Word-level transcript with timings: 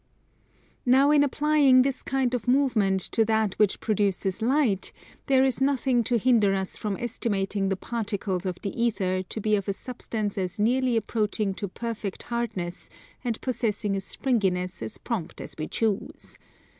Now 0.83 1.11
in 1.11 1.23
applying 1.23 1.83
this 1.83 2.01
kind 2.01 2.33
of 2.33 2.47
movement 2.47 2.99
to 3.11 3.23
that 3.25 3.53
which 3.59 3.79
produces 3.79 4.41
Light 4.41 4.91
there 5.27 5.43
is 5.43 5.61
nothing 5.61 6.03
to 6.05 6.17
hinder 6.17 6.55
us 6.55 6.75
from 6.75 6.97
estimating 6.97 7.69
the 7.69 7.75
particles 7.75 8.43
of 8.47 8.57
the 8.63 8.71
ether 8.83 9.21
to 9.21 9.39
be 9.39 9.55
of 9.55 9.67
a 9.67 9.73
substance 9.73 10.39
as 10.39 10.59
nearly 10.59 10.97
approaching 10.97 11.53
to 11.53 11.67
perfect 11.67 12.23
hardness 12.23 12.89
and 13.23 13.39
possessing 13.41 13.95
a 13.95 14.01
springiness 14.01 14.81
as 14.81 14.97
prompt 14.97 15.39
as 15.39 15.53
we 15.59 15.67
choose. 15.67 16.39